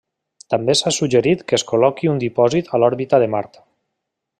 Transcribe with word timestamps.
També 0.53 0.75
s'ha 0.79 0.93
suggerit 0.99 1.45
que 1.51 1.57
es 1.59 1.65
col·loqui 1.73 2.11
un 2.15 2.25
dipòsit 2.27 2.75
a 2.79 2.83
l'òrbita 2.85 3.25
de 3.27 3.33
Mart. 3.37 3.65